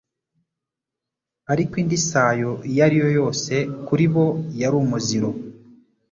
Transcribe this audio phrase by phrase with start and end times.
[1.51, 3.53] ariko indi sayo iyo ari yo yose
[3.87, 4.25] kuri bo
[4.61, 5.29] yari umuziro.